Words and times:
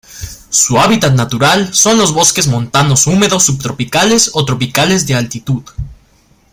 Su 0.49 0.79
hábitat 0.79 1.13
natural 1.13 1.75
son 1.75 1.99
los 1.99 2.11
bosques 2.11 2.47
montanos 2.47 3.05
húmedos 3.05 3.43
subtropicales 3.43 4.31
o 4.33 4.43
tropicales 4.45 5.05
de 5.05 5.13
altitud. 5.13 5.61